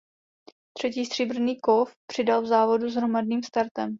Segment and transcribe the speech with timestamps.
[0.77, 3.89] Třetí stříbrný kov přidal v závodu s hromadným startem.